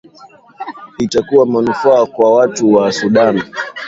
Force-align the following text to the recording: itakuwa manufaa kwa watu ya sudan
itakuwa 0.97 1.45
manufaa 1.45 2.05
kwa 2.05 2.33
watu 2.35 2.71
ya 2.71 2.91
sudan 2.91 3.43